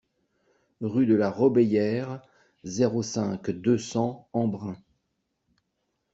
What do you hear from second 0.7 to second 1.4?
Rue de la